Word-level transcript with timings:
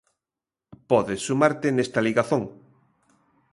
Podes 0.89 1.19
sumarte 1.27 1.67
nesta 1.71 1.99
ligazón. 2.07 2.43